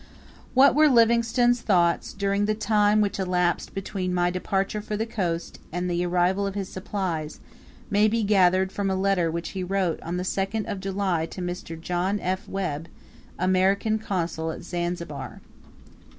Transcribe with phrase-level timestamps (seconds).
[0.55, 5.59] What were Livingstone's thoughts during the time which elapsed between my departure for the coast,
[5.71, 7.39] and the arrival of his supplies,
[7.91, 11.39] may be gathered from a letter which he wrote on the 2nd of July to
[11.39, 11.79] Mr.
[11.79, 12.49] John F.
[12.49, 12.87] Webb,
[13.37, 15.39] American Consul at Zanzibar.